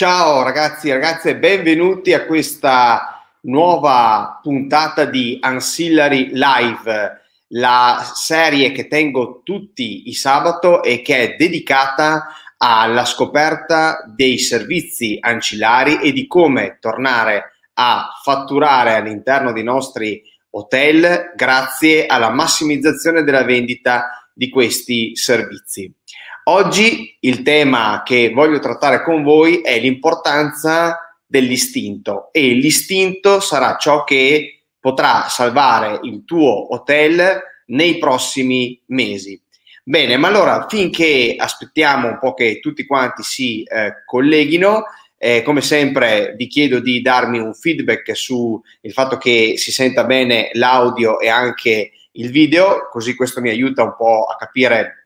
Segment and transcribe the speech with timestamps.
[0.00, 8.88] Ciao ragazzi e ragazze, benvenuti a questa nuova puntata di Ancillary Live, la serie che
[8.88, 16.26] tengo tutti i sabato e che è dedicata alla scoperta dei servizi ancillari e di
[16.26, 20.22] come tornare a fatturare all'interno dei nostri
[20.52, 25.94] hotel grazie alla massimizzazione della vendita di questi servizi.
[26.44, 34.04] Oggi il tema che voglio trattare con voi è l'importanza dell'istinto e l'istinto sarà ciò
[34.04, 39.40] che potrà salvare il tuo hotel nei prossimi mesi.
[39.84, 44.84] Bene, ma allora finché aspettiamo un po' che tutti quanti si eh, colleghino,
[45.18, 50.50] eh, come sempre vi chiedo di darmi un feedback sul fatto che si senta bene
[50.54, 54.99] l'audio e anche il video, così questo mi aiuta un po' a capire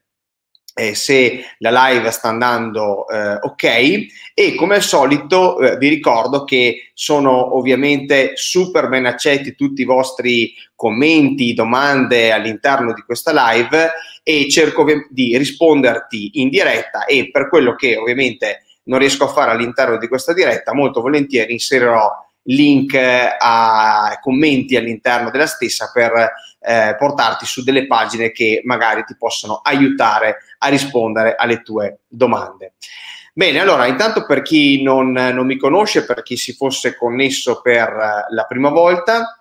[0.74, 4.06] eh, se la live sta andando eh, ok.
[4.34, 9.86] E come al solito eh, vi ricordo che sono ovviamente super ben accetti tutti i
[9.86, 17.48] vostri commenti, domande all'interno di questa live e cerco di risponderti in diretta e per
[17.48, 22.10] quello che ovviamente non riesco a fare all'interno di questa diretta molto volentieri inserirò
[22.44, 26.12] link a commenti all'interno della stessa per
[26.60, 32.74] eh, portarti su delle pagine che magari ti possono aiutare a rispondere alle tue domande.
[33.32, 38.26] Bene, allora intanto per chi non, non mi conosce, per chi si fosse connesso per
[38.28, 39.38] la prima volta,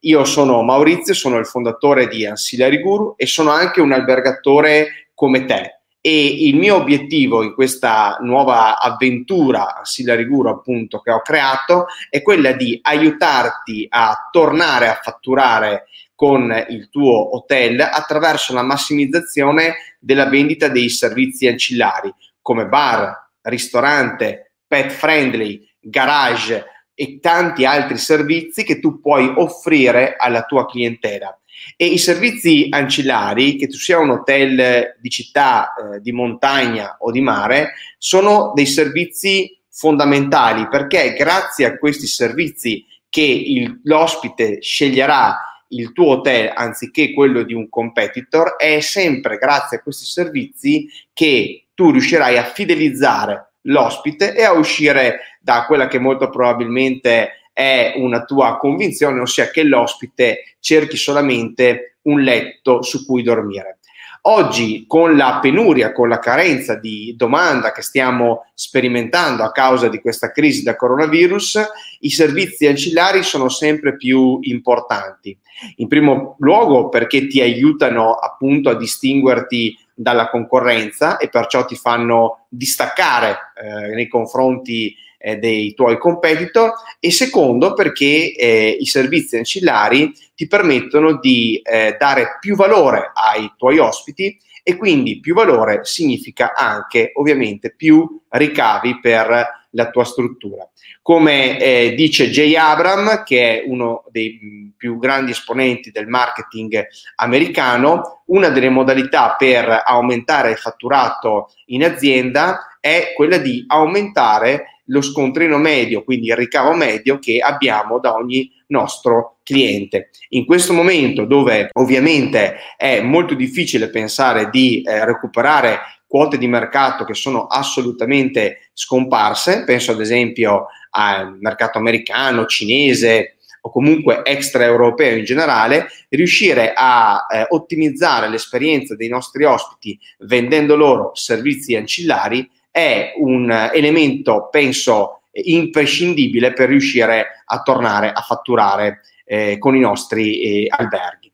[0.00, 5.44] io sono Maurizio, sono il fondatore di Ancillary Guru e sono anche un albergatore come
[5.44, 11.86] te e il mio obiettivo in questa nuova avventura a Silariguro appunto che ho creato
[12.10, 19.93] è quella di aiutarti a tornare a fatturare con il tuo hotel attraverso la massimizzazione
[20.04, 28.64] della vendita dei servizi ancillari come bar, ristorante, pet friendly, garage e tanti altri servizi
[28.64, 31.36] che tu puoi offrire alla tua clientela.
[31.76, 37.10] E i servizi ancillari, che tu sia un hotel di città, eh, di montagna o
[37.10, 45.36] di mare, sono dei servizi fondamentali perché grazie a questi servizi che il, l'ospite sceglierà
[45.68, 51.66] il tuo hotel anziché quello di un competitor, è sempre grazie a questi servizi che
[51.74, 58.24] tu riuscirai a fidelizzare l'ospite e a uscire da quella che molto probabilmente è una
[58.24, 63.78] tua convinzione, ossia che l'ospite cerchi solamente un letto su cui dormire.
[64.26, 70.00] Oggi, con la penuria, con la carenza di domanda che stiamo sperimentando a causa di
[70.00, 71.60] questa crisi da coronavirus,
[72.00, 75.36] i servizi ancillari sono sempre più importanti.
[75.76, 82.46] In primo luogo perché ti aiutano appunto a distinguerti dalla concorrenza e perciò ti fanno
[82.48, 90.12] distaccare eh, nei confronti eh, dei tuoi competitor e secondo perché eh, i servizi ancillari
[90.34, 96.54] ti permettono di eh, dare più valore ai tuoi ospiti e quindi più valore significa
[96.54, 100.68] anche ovviamente più ricavi per la tua struttura.
[101.02, 106.86] Come eh, dice Jay Abram, che è uno dei più grandi esponenti del marketing
[107.16, 115.00] americano, una delle modalità per aumentare il fatturato in azienda è quella di aumentare lo
[115.00, 120.10] scontrino medio, quindi il ricavo medio che abbiamo da ogni nostro cliente.
[120.30, 125.80] In questo momento dove ovviamente è molto difficile pensare di eh, recuperare
[126.14, 133.70] quote di mercato che sono assolutamente scomparse, penso ad esempio al mercato americano, cinese o
[133.72, 141.74] comunque extraeuropeo in generale, riuscire a eh, ottimizzare l'esperienza dei nostri ospiti vendendo loro servizi
[141.74, 149.80] ancillari è un elemento, penso, imprescindibile per riuscire a tornare a fatturare eh, con i
[149.80, 151.32] nostri eh, alberghi.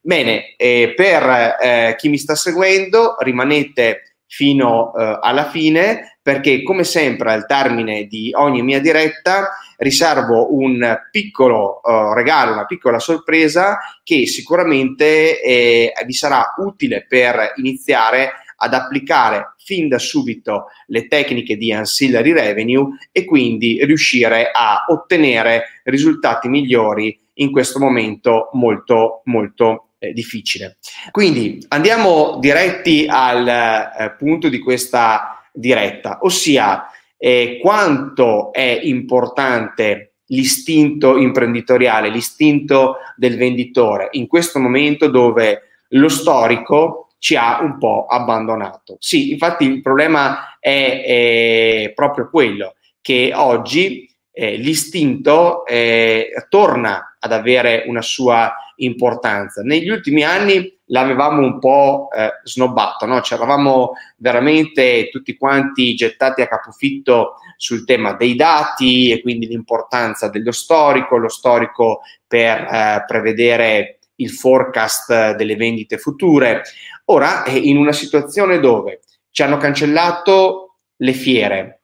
[0.00, 6.84] Bene, eh, per eh, chi mi sta seguendo, rimanete fino eh, alla fine perché come
[6.84, 13.78] sempre al termine di ogni mia diretta riservo un piccolo uh, regalo, una piccola sorpresa
[14.02, 21.56] che sicuramente eh, vi sarà utile per iniziare ad applicare fin da subito le tecniche
[21.56, 29.88] di ancillary revenue e quindi riuscire a ottenere risultati migliori in questo momento molto molto
[30.02, 30.78] eh, difficile.
[31.12, 41.16] Quindi andiamo diretti al eh, punto di questa diretta, ossia eh, quanto è importante l'istinto
[41.16, 48.96] imprenditoriale, l'istinto del venditore in questo momento dove lo storico ci ha un po' abbandonato.
[48.98, 57.32] Sì, infatti il problema è, è proprio quello, che oggi eh, l'istinto eh, torna ad
[57.32, 58.52] avere una sua
[58.84, 59.62] importanza.
[59.62, 63.20] Negli ultimi anni l'avevamo un po' eh, snobbato, no?
[63.20, 70.28] ci eravamo veramente tutti quanti gettati a capofitto sul tema dei dati e quindi l'importanza
[70.28, 76.62] dello storico, lo storico per eh, prevedere il forecast delle vendite future.
[77.06, 79.00] Ora è in una situazione dove
[79.30, 81.82] ci hanno cancellato le fiere,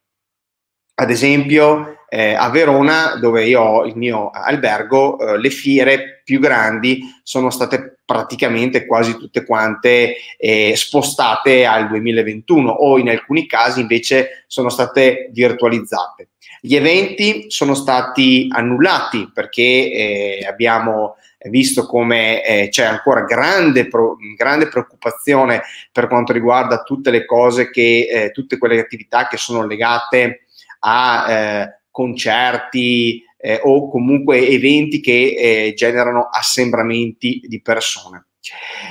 [0.95, 6.41] ad esempio eh, a Verona, dove io ho il mio albergo, eh, le fiere più
[6.41, 13.81] grandi sono state praticamente quasi tutte quante eh, spostate al 2021 o in alcuni casi
[13.81, 16.29] invece sono state virtualizzate.
[16.61, 21.17] Gli eventi sono stati annullati perché eh, abbiamo
[21.51, 25.63] visto come eh, c'è ancora grande, pro, grande, preoccupazione
[25.93, 30.47] per quanto riguarda tutte le cose che, eh, tutte quelle attività che sono legate
[30.81, 38.27] a eh, concerti eh, o comunque eventi che eh, generano assembramenti di persone.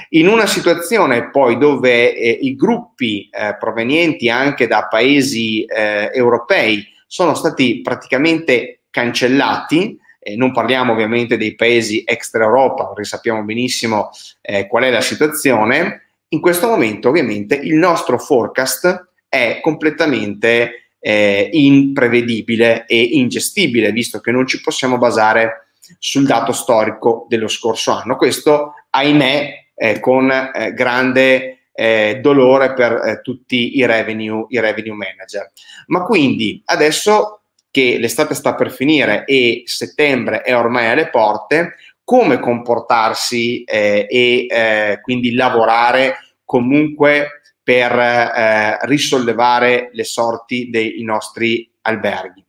[0.09, 6.85] In una situazione poi dove eh, i gruppi eh, provenienti anche da paesi eh, europei
[7.07, 9.97] sono stati praticamente cancellati,
[10.35, 14.09] non parliamo ovviamente dei paesi extra Europa, perché sappiamo benissimo
[14.41, 21.49] eh, qual è la situazione, in questo momento ovviamente il nostro forecast è completamente eh,
[21.51, 25.67] imprevedibile e ingestibile, visto che non ci possiamo basare
[25.99, 28.15] sul dato storico dello scorso anno.
[28.15, 34.95] Questo, ahimè, eh, con eh, grande eh, dolore per eh, tutti i revenue, i revenue
[34.95, 35.51] manager.
[35.87, 42.39] Ma quindi adesso che l'estate sta per finire e settembre è ormai alle porte, come
[42.39, 46.15] comportarsi eh, e quindi lavorare
[46.45, 47.36] comunque
[47.67, 52.41] per eh, risollevare le sorti dei nostri alberghi.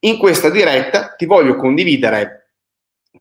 [0.00, 2.50] In questa diretta ti voglio condividere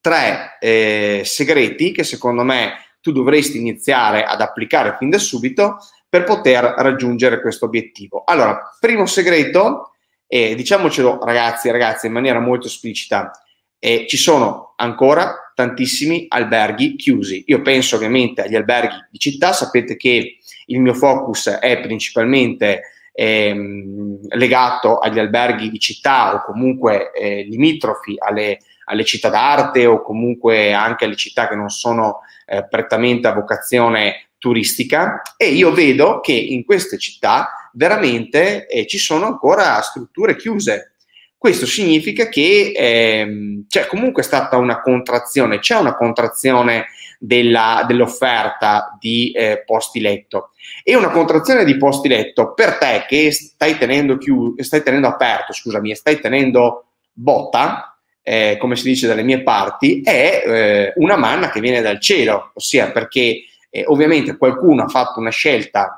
[0.01, 5.77] tre eh, segreti che secondo me tu dovresti iniziare ad applicare fin da subito
[6.09, 8.23] per poter raggiungere questo obiettivo.
[8.25, 9.93] Allora, primo segreto,
[10.27, 13.31] eh, diciamocelo ragazzi e ragazze in maniera molto esplicita,
[13.79, 17.43] eh, ci sono ancora tantissimi alberghi chiusi.
[17.47, 22.81] Io penso ovviamente agli alberghi di città, sapete che il mio focus è principalmente
[23.11, 30.01] ehm, legato agli alberghi di città o comunque eh, limitrofi alle, alle, città d'arte o
[30.01, 36.21] comunque anche alle città che non sono eh, prettamente a vocazione turistica e io vedo
[36.21, 40.93] che in queste città veramente eh, ci sono ancora strutture chiuse.
[41.39, 46.87] Questo significa che ehm, c'è comunque stata una contrazione, c'è una contrazione
[47.17, 50.49] della, dell'offerta di eh, posti letto.
[50.83, 55.53] E una contrazione di posti letto per te che stai tenendo, chiuso, stai tenendo aperto,
[55.53, 61.49] scusami, stai tenendo botta, eh, come si dice dalle mie parti, è eh, una manna
[61.51, 65.95] che viene dal cielo, ossia perché eh, ovviamente qualcuno ha fatto una scelta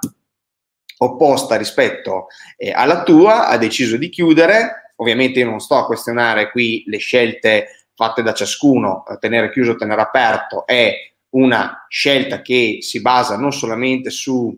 [0.97, 2.27] opposta rispetto
[2.57, 6.97] eh, alla tua, ha deciso di chiudere, ovviamente io non sto a questionare qui le
[6.97, 10.93] scelte fatte da ciascuno, tenere chiuso o tenere aperto è
[11.31, 14.57] una scelta che si basa non solamente sui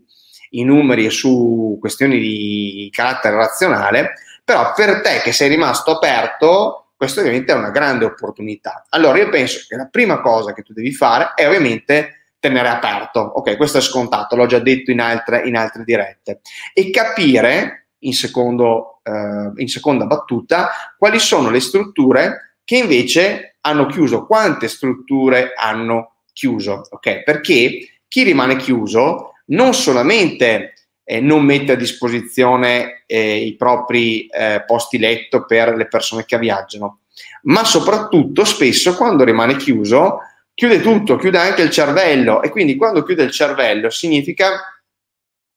[0.51, 7.21] numeri e su questioni di carattere razionale, però per te che sei rimasto aperto, questo
[7.21, 8.85] ovviamente è una grande opportunità.
[8.89, 13.19] Allora io penso che la prima cosa che tu devi fare è ovviamente tenere aperto,
[13.19, 16.41] ok, questo è scontato, l'ho già detto in altre, in altre dirette,
[16.73, 23.85] e capire in, secondo, eh, in seconda battuta quali sono le strutture che invece hanno
[23.85, 27.23] chiuso, quante strutture hanno chiuso, ok?
[27.23, 34.63] Perché chi rimane chiuso non solamente eh, non mette a disposizione eh, i propri eh,
[34.65, 36.99] posti letto per le persone che viaggiano,
[37.43, 40.19] ma soprattutto spesso quando rimane chiuso
[40.53, 44.81] chiude tutto, chiude anche il cervello e quindi quando chiude il cervello significa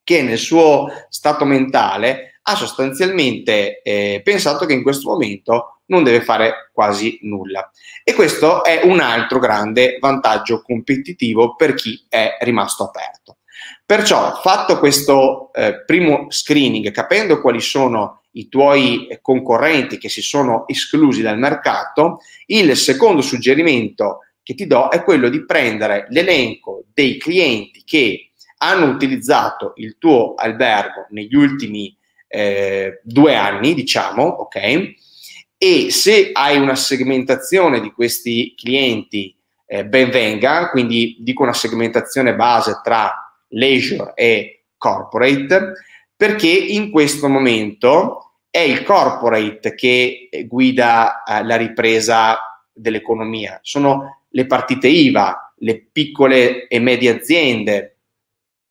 [0.02, 6.22] che nel suo stato mentale ha sostanzialmente eh, pensato che in questo momento non deve
[6.22, 7.70] fare quasi nulla.
[8.04, 13.38] E questo è un altro grande vantaggio competitivo per chi è rimasto aperto.
[13.84, 20.68] Perciò, fatto questo eh, primo screening, capendo quali sono i tuoi concorrenti che si sono
[20.68, 27.18] esclusi dal mercato, il secondo suggerimento che ti do è quello di prendere l'elenco dei
[27.18, 31.95] clienti che hanno utilizzato il tuo albergo negli ultimi
[32.28, 34.94] eh, due anni, diciamo, ok?
[35.58, 39.34] e se hai una segmentazione di questi clienti
[39.66, 43.12] eh, ben venga, quindi dico una segmentazione base tra
[43.48, 45.72] leisure e corporate,
[46.14, 52.38] perché in questo momento è il corporate che guida eh, la ripresa
[52.72, 57.96] dell'economia, sono le partite IVA, le piccole e medie aziende,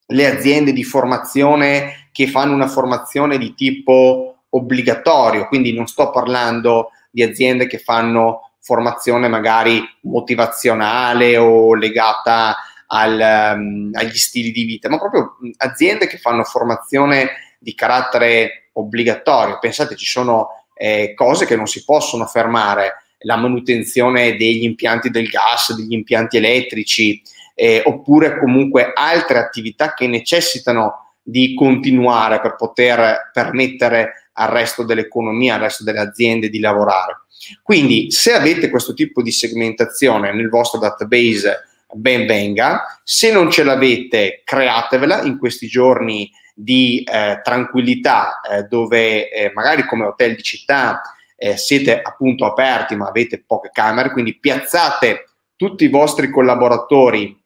[0.07, 6.91] le aziende di formazione che fanno una formazione di tipo obbligatorio, quindi non sto parlando
[7.11, 12.55] di aziende che fanno formazione magari motivazionale o legata
[12.87, 19.59] al, um, agli stili di vita, ma proprio aziende che fanno formazione di carattere obbligatorio.
[19.59, 25.27] Pensate, ci sono eh, cose che non si possono fermare, la manutenzione degli impianti del
[25.27, 27.21] gas, degli impianti elettrici,
[27.55, 35.55] eh, oppure comunque altre attività che necessitano di continuare per poter permettere al resto dell'economia,
[35.55, 37.21] al resto delle aziende di lavorare.
[37.63, 42.99] Quindi se avete questo tipo di segmentazione nel vostro database, ben venga.
[43.03, 49.85] Se non ce l'avete, createvela in questi giorni di eh, tranquillità eh, dove eh, magari
[49.85, 51.01] come hotel di città
[51.35, 57.41] eh, siete appunto aperti ma avete poche camere, quindi piazzate tutti i vostri collaboratori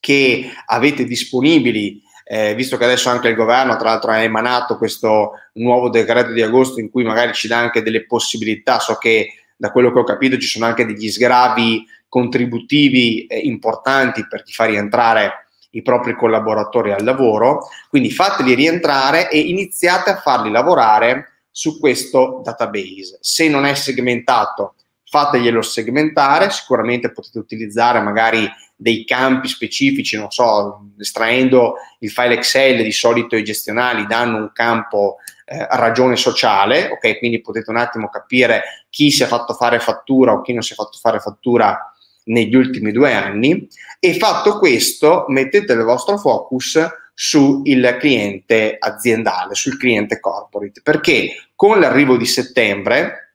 [0.00, 5.32] che avete disponibili, eh, visto che adesso anche il governo tra l'altro ha emanato questo
[5.54, 9.72] nuovo decreto di agosto in cui magari ci dà anche delle possibilità, so che da
[9.72, 14.66] quello che ho capito ci sono anche degli sgravi contributivi eh, importanti per chi fa
[14.66, 21.78] rientrare i propri collaboratori al lavoro, quindi fateli rientrare e iniziate a farli lavorare su
[21.78, 23.18] questo database.
[23.20, 24.74] Se non è segmentato,
[25.10, 32.82] fateglielo segmentare, sicuramente potete utilizzare magari dei campi specifici, non so, estraendo il file Excel,
[32.82, 37.18] di solito i gestionali danno un campo eh, ragione sociale, ok?
[37.18, 40.74] Quindi potete un attimo capire chi si è fatto fare fattura o chi non si
[40.74, 41.92] è fatto fare fattura
[42.24, 43.66] negli ultimi due anni
[43.98, 46.78] e fatto questo mettete il vostro focus
[47.14, 47.62] sul
[47.98, 53.27] cliente aziendale, sul cliente corporate, perché con l'arrivo di settembre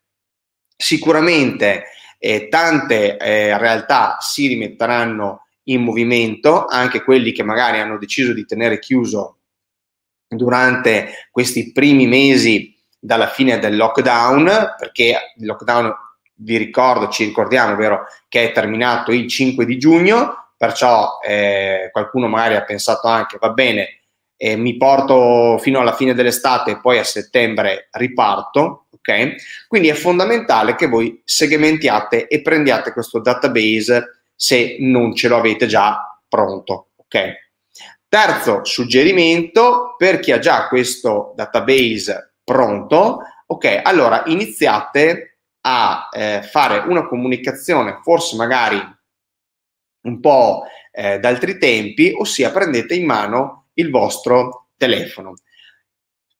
[0.76, 1.86] sicuramente
[2.18, 8.46] eh, tante eh, realtà si rimetteranno in movimento, anche quelli che magari hanno deciso di
[8.46, 9.38] tenere chiuso
[10.28, 15.94] durante questi primi mesi dalla fine del lockdown, perché il lockdown
[16.36, 22.28] vi ricordo, ci ricordiamo, vero, che è terminato il 5 di giugno, perciò eh, qualcuno
[22.28, 24.00] magari ha pensato anche, va bene,
[24.38, 29.68] eh, mi porto fino alla fine dell'estate e poi a settembre riparto, ok?
[29.68, 35.68] Quindi è fondamentale che voi segmentiate e prendiate questo database se non ce lo avete
[35.68, 37.42] già pronto, ok?
[38.08, 46.80] Terzo suggerimento, per chi ha già questo database pronto, ok, allora iniziate a eh, fare
[46.88, 48.82] una comunicazione, forse magari
[50.04, 55.34] un po' eh, d'altri tempi, ossia prendete in mano il vostro telefono.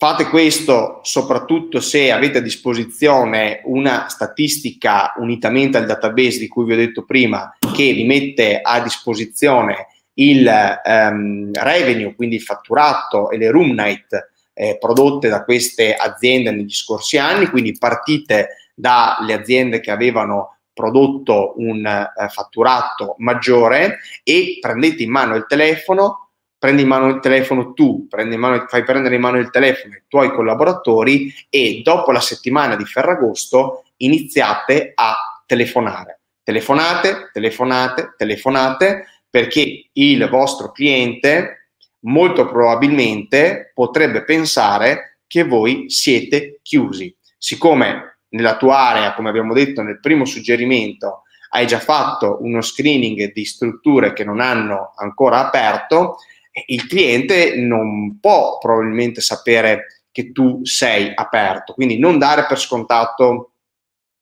[0.04, 6.74] Fate questo soprattutto se avete a disposizione una statistica unitamente al database di cui vi
[6.74, 10.46] ho detto prima, che vi mette a disposizione il
[10.84, 16.74] um, revenue, quindi il fatturato e le room night eh, prodotte da queste aziende negli
[16.74, 25.02] scorsi anni, quindi partite dalle aziende che avevano prodotto un eh, fatturato maggiore e prendete
[25.02, 26.23] in mano il telefono,
[26.64, 30.32] prendi in mano il telefono tu, mano, fai prendere in mano il telefono ai tuoi
[30.32, 36.22] collaboratori e dopo la settimana di Ferragosto iniziate a telefonare.
[36.42, 41.72] Telefonate, telefonate, telefonate perché il vostro cliente
[42.06, 47.14] molto probabilmente potrebbe pensare che voi siete chiusi.
[47.38, 53.34] Siccome nella tua area, come abbiamo detto nel primo suggerimento, hai già fatto uno screening
[53.34, 56.20] di strutture che non hanno ancora aperto,
[56.68, 63.54] il cliente non può probabilmente sapere che tu sei aperto, quindi non dare per scontato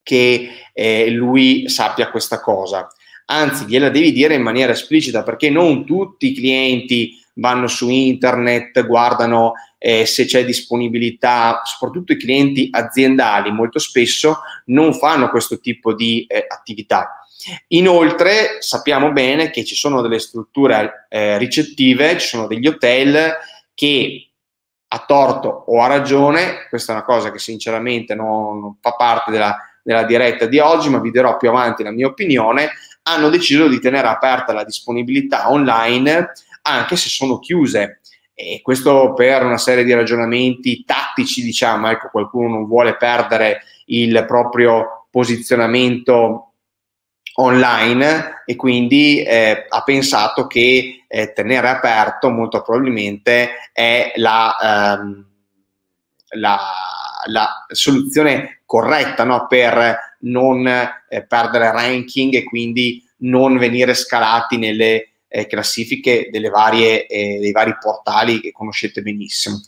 [0.02, 2.88] che eh, lui sappia questa cosa.
[3.26, 8.84] Anzi, gliela devi dire in maniera esplicita perché non tutti i clienti vanno su internet,
[8.86, 15.94] guardano eh, se c'è disponibilità, soprattutto i clienti aziendali molto spesso non fanno questo tipo
[15.94, 17.21] di eh, attività.
[17.68, 23.32] Inoltre sappiamo bene che ci sono delle strutture eh, ricettive, ci sono degli hotel
[23.74, 24.28] che
[24.88, 29.30] a torto o a ragione, questa è una cosa che sinceramente non, non fa parte
[29.30, 32.70] della, della diretta di oggi, ma vi darò più avanti la mia opinione,
[33.04, 36.32] hanno deciso di tenere aperta la disponibilità online
[36.62, 38.00] anche se sono chiuse.
[38.34, 44.24] E questo per una serie di ragionamenti tattici, diciamo, ecco, qualcuno non vuole perdere il
[44.26, 46.51] proprio posizionamento
[47.34, 55.26] online e quindi eh, ha pensato che eh, tenere aperto molto probabilmente è la, ehm,
[56.36, 56.58] la,
[57.26, 59.46] la soluzione corretta no?
[59.46, 67.38] per non eh, perdere ranking e quindi non venire scalati nelle eh, classifiche varie, eh,
[67.40, 69.60] dei vari portali che conoscete benissimo.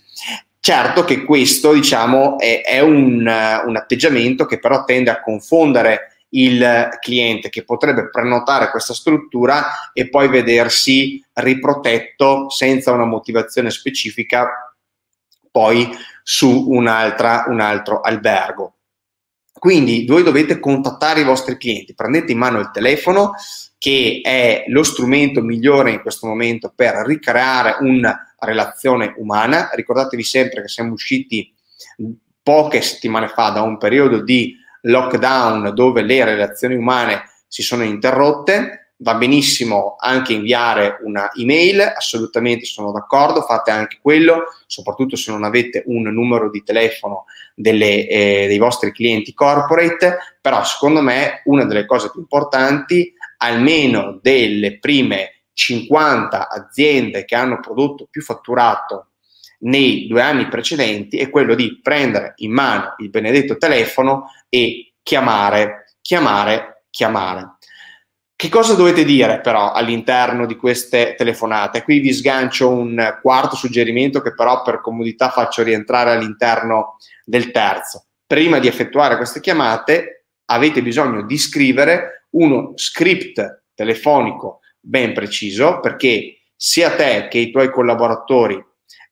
[0.60, 6.88] Certo che questo diciamo, è, è un, un atteggiamento che però tende a confondere il
[7.00, 14.74] cliente che potrebbe prenotare questa struttura e poi vedersi riprotetto senza una motivazione specifica
[15.50, 15.88] poi
[16.22, 18.74] su un'altra, un altro albergo.
[19.52, 23.32] Quindi voi dovete contattare i vostri clienti, prendete in mano il telefono
[23.78, 29.70] che è lo strumento migliore in questo momento per ricreare una relazione umana.
[29.72, 31.54] Ricordatevi sempre che siamo usciti
[32.42, 38.84] poche settimane fa da un periodo di lockdown dove le relazioni umane si sono interrotte
[38.98, 45.44] va benissimo anche inviare una email, assolutamente sono d'accordo, fate anche quello, soprattutto se non
[45.44, 47.24] avete un numero di telefono
[47.54, 54.18] delle, eh, dei vostri clienti corporate, però secondo me una delle cose più importanti, almeno
[54.22, 59.08] delle prime 50 aziende che hanno prodotto più fatturato
[59.64, 65.96] nei due anni precedenti, è quello di prendere in mano il benedetto telefono e chiamare,
[66.00, 67.56] chiamare, chiamare.
[68.36, 71.82] Che cosa dovete dire però all'interno di queste telefonate?
[71.82, 78.06] Qui vi sgancio un quarto suggerimento che però per comodità faccio rientrare all'interno del terzo.
[78.26, 86.40] Prima di effettuare queste chiamate avete bisogno di scrivere uno script telefonico ben preciso perché
[86.54, 88.62] sia te che i tuoi collaboratori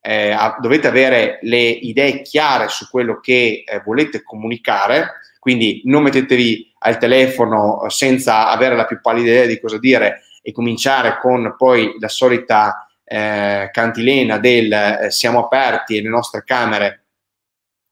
[0.04, 6.74] eh, dovete avere le idee chiare su quello che eh, volete comunicare, quindi non mettetevi
[6.80, 11.94] al telefono senza avere la più pallida idea di cosa dire e cominciare con poi
[12.00, 17.04] la solita eh, cantilena del eh, siamo aperti e le nostre camere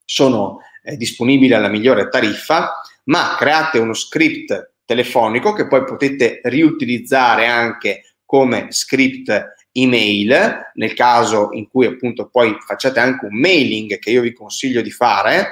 [0.03, 7.47] sono eh, disponibili alla migliore tariffa, ma create uno script telefonico che poi potete riutilizzare
[7.47, 14.11] anche come script email nel caso in cui appunto poi facciate anche un mailing che
[14.11, 15.51] io vi consiglio di fare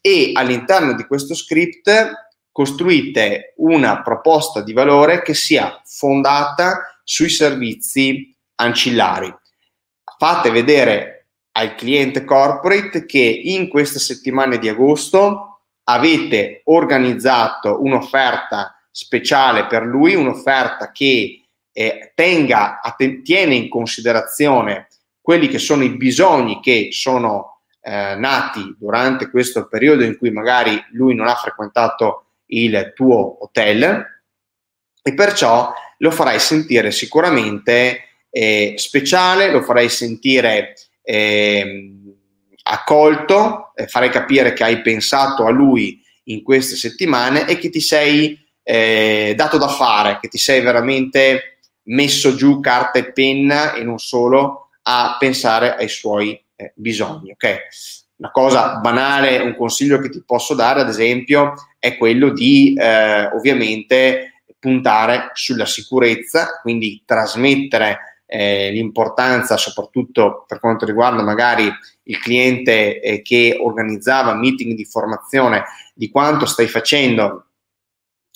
[0.00, 8.36] e all'interno di questo script costruite una proposta di valore che sia fondata sui servizi
[8.56, 9.34] ancillari.
[10.18, 19.66] Fate vedere al cliente corporate che in queste settimane di agosto avete organizzato un'offerta speciale
[19.66, 21.41] per lui, un'offerta che
[21.72, 22.80] eh, tenga,
[23.24, 24.88] tiene in considerazione
[25.20, 30.82] quelli che sono i bisogni che sono eh, nati durante questo periodo in cui magari
[30.92, 34.06] lui non ha frequentato il tuo hotel
[35.02, 41.92] e perciò lo farai sentire sicuramente eh, speciale, lo farai sentire eh,
[42.64, 47.80] accolto, eh, farai capire che hai pensato a lui in queste settimane e che ti
[47.80, 51.51] sei eh, dato da fare, che ti sei veramente
[51.84, 57.32] messo giù carta e penna e non solo a pensare ai suoi eh, bisogni.
[57.32, 57.58] Okay?
[58.16, 63.26] Una cosa banale, un consiglio che ti posso dare, ad esempio, è quello di eh,
[63.26, 71.68] ovviamente puntare sulla sicurezza, quindi trasmettere eh, l'importanza, soprattutto per quanto riguarda magari
[72.04, 75.64] il cliente eh, che organizzava meeting di formazione,
[75.94, 77.46] di quanto stai facendo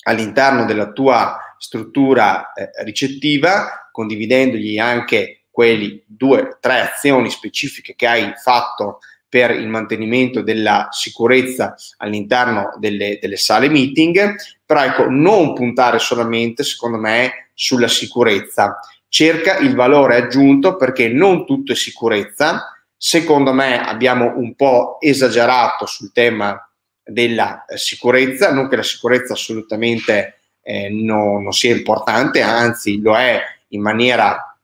[0.03, 8.33] all'interno della tua struttura eh, ricettiva, condividendogli anche quelli due, tre azioni specifiche che hai
[8.41, 15.99] fatto per il mantenimento della sicurezza all'interno delle, delle, sale meeting, però ecco, non puntare
[15.99, 18.79] solamente, secondo me, sulla sicurezza.
[19.09, 22.71] Cerca il valore aggiunto perché non tutto è sicurezza.
[22.95, 26.59] Secondo me abbiamo un po' esagerato sul tema
[27.03, 33.15] della eh, sicurezza, non che la sicurezza assolutamente eh, no, non sia importante, anzi lo
[33.15, 34.57] è in maniera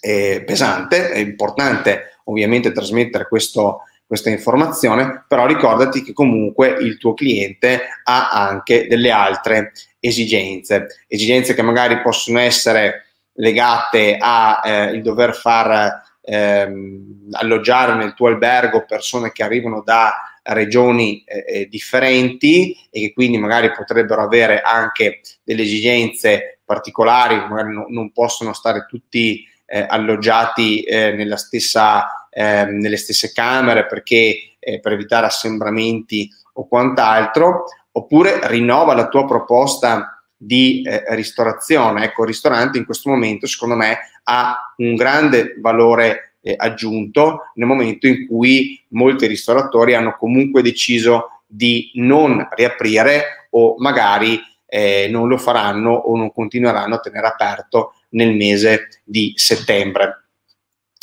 [0.00, 7.14] eh, pesante, è importante ovviamente trasmettere questo, questa informazione, però ricordati che comunque il tuo
[7.14, 15.36] cliente ha anche delle altre esigenze, esigenze che magari possono essere legate a eh, dover
[15.36, 23.00] far ehm, alloggiare nel tuo albergo persone che arrivano da regioni eh, eh differenti e
[23.00, 29.44] che quindi magari potrebbero avere anche delle esigenze particolari, magari no, non possono stare tutti
[29.66, 37.64] eh, alloggiati eh, stessa, eh, nelle stesse camere perché eh, per evitare assembramenti o quant'altro,
[37.92, 42.04] oppure rinnova la tua proposta di eh, ristorazione.
[42.04, 47.66] Ecco, il ristorante in questo momento, secondo me, ha un grande valore eh, aggiunto nel
[47.66, 55.26] momento in cui molti ristoratori hanno comunque deciso di non riaprire o magari eh, non
[55.26, 60.26] lo faranno o non continueranno a tenere aperto nel mese di settembre.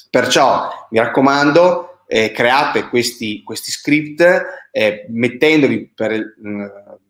[0.09, 6.65] Perciò mi raccomando, eh, create questi, questi script eh, mettendoli per, mh, mm,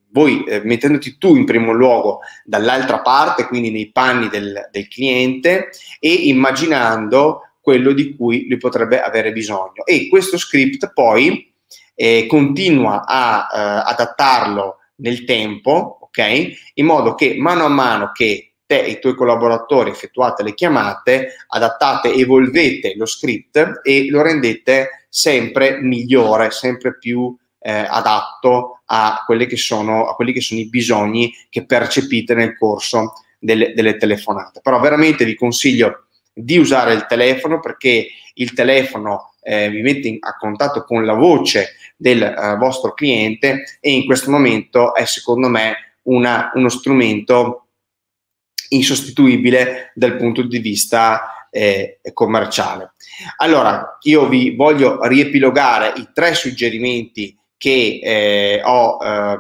[0.10, 5.70] voi eh, mettendoti tu in primo luogo dall'altra parte, quindi nei panni del, del cliente
[6.00, 9.86] e immaginando quello di cui lui potrebbe avere bisogno.
[9.86, 11.50] E questo script poi
[11.96, 16.52] eh, continua a eh, adattarlo nel tempo, ok?
[16.74, 21.36] In modo che mano a mano che te e i tuoi collaboratori effettuate le chiamate,
[21.48, 30.08] adattate, evolvete lo script e lo rendete sempre migliore, sempre più eh, adatto a, sono,
[30.08, 34.60] a, quelli che sono i bisogni che percepite nel corso delle, delle telefonate.
[34.62, 40.36] Però veramente vi consiglio di usare il telefono perché il telefono eh, vi mette a
[40.36, 45.98] contatto con la voce del uh, vostro cliente e in questo momento è secondo me
[46.04, 47.68] una, uno strumento
[48.70, 52.94] insostituibile dal punto di vista eh, commerciale.
[53.38, 59.40] Allora, io vi voglio riepilogare i tre suggerimenti che eh, ho eh,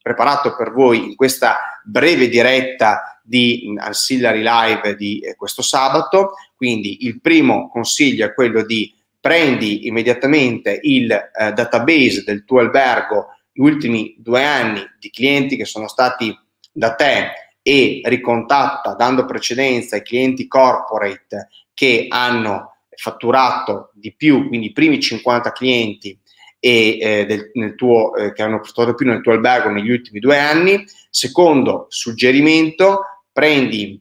[0.00, 6.32] preparato per voi in questa breve diretta di Ancillary Live di eh, questo sabato.
[6.56, 13.26] Quindi il primo consiglio è quello di prendi immediatamente il eh, database del tuo albergo,
[13.52, 16.34] gli ultimi due anni di clienti che sono stati
[16.72, 24.68] da te e ricontatta dando precedenza ai clienti corporate che hanno fatturato di più, quindi
[24.68, 26.18] i primi 50 clienti
[26.60, 30.18] e, eh, del, nel tuo, eh, che hanno portato più nel tuo albergo negli ultimi
[30.18, 30.84] due anni.
[31.10, 33.02] Secondo suggerimento,
[33.38, 33.96] prendi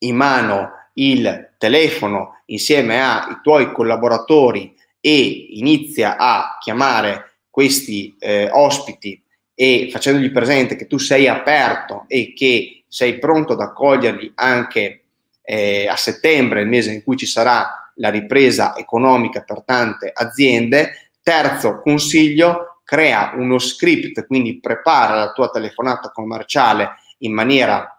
[0.00, 9.22] in mano il telefono insieme ai tuoi collaboratori e inizia a chiamare questi eh, ospiti
[9.54, 15.04] e facendogli presente che tu sei aperto e che sei pronto ad accoglierli anche
[15.40, 21.10] eh, a settembre, il mese in cui ci sarà la ripresa economica per tante aziende,
[21.22, 27.93] Terzo consiglio, crea uno script, quindi prepara la tua telefonata commerciale in maniera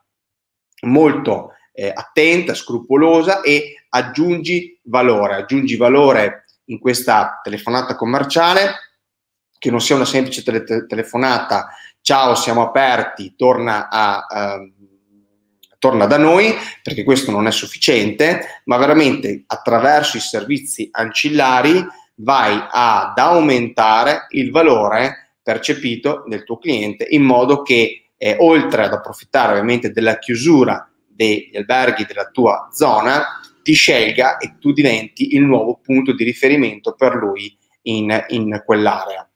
[0.81, 8.75] molto eh, attenta, scrupolosa e aggiungi valore, aggiungi valore in questa telefonata commerciale
[9.57, 11.69] che non sia una semplice tele- telefonata,
[12.01, 14.71] ciao siamo aperti, torna, a, uh,
[15.79, 21.83] torna da noi, perché questo non è sufficiente, ma veramente attraverso i servizi ancillari
[22.15, 28.93] vai ad aumentare il valore percepito del tuo cliente in modo che eh, oltre ad
[28.93, 35.41] approfittare ovviamente della chiusura degli alberghi della tua zona, ti scelga e tu diventi il
[35.41, 39.28] nuovo punto di riferimento per lui in, in quell'area.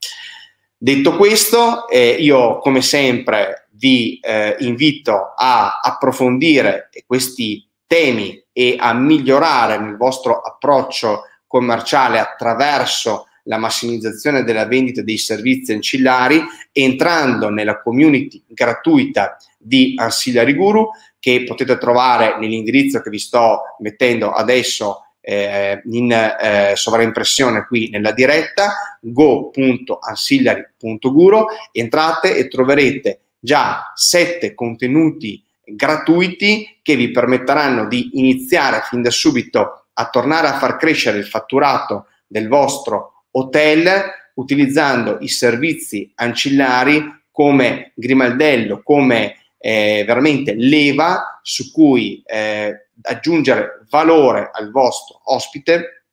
[0.77, 8.93] Detto questo, eh, io come sempre vi eh, invito a approfondire questi temi e a
[8.93, 17.81] migliorare nel vostro approccio commerciale attraverso la massimizzazione della vendita dei servizi ancillari, entrando nella
[17.81, 25.81] community gratuita di Ancillary Guru che potete trovare nell'indirizzo che vi sto mettendo adesso eh,
[25.91, 36.95] in eh, sovraimpressione qui nella diretta go.ancillary.guru entrate e troverete già sette contenuti gratuiti che
[36.95, 42.47] vi permetteranno di iniziare fin da subito a tornare a far crescere il fatturato del
[42.47, 44.03] vostro hotel
[44.35, 54.49] utilizzando i servizi ancillari come grimaldello, come eh, veramente leva su cui eh, aggiungere valore
[54.53, 56.05] al vostro ospite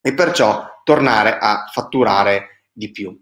[0.00, 3.18] e perciò tornare a fatturare di più.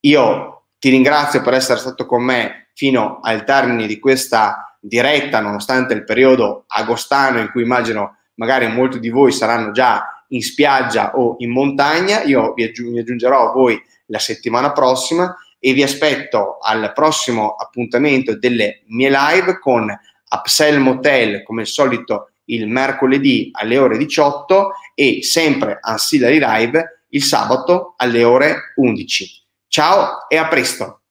[0.00, 5.94] Io ti ringrazio per essere stato con me fino al termine di questa diretta, nonostante
[5.94, 11.36] il periodo agostano in cui immagino magari molti di voi saranno già in spiaggia o
[11.38, 17.54] in montagna, io vi, aggiungerò a voi la settimana prossima e vi aspetto al prossimo
[17.54, 19.88] appuntamento delle mie live con
[20.28, 27.22] Upsell Motel come al solito il mercoledì alle ore 18 e sempre Ancillary Live il
[27.22, 29.44] sabato alle ore 11.
[29.68, 31.02] Ciao e a presto!